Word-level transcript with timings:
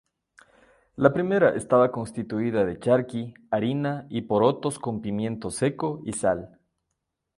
La 0.95 1.11
primera 1.13 1.49
estaba 1.55 1.91
constituida 1.91 2.65
de 2.65 2.79
charqui, 2.79 3.35
harina 3.51 4.07
y 4.09 4.23
porotos 4.23 4.79
con 4.79 4.99
pimiento 4.99 5.51
seco 5.51 6.01
y 6.07 6.13
sal. 6.13 6.59